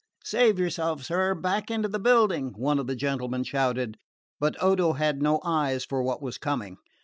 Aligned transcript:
"Save 0.23 0.57
yourself, 0.57 1.03
sir! 1.03 1.35
Back 1.35 1.69
into 1.69 1.87
the 1.87 1.99
building!" 1.99 2.53
one 2.57 2.79
of 2.79 2.87
the 2.87 2.95
gentlemen 2.95 3.43
shouted; 3.43 3.99
but 4.39 4.55
Odo 4.59 4.93
had 4.93 5.21
no 5.21 5.39
eyes 5.43 5.85
for 5.85 6.01
what 6.01 6.23
was 6.23 6.39
coming. 6.39 6.77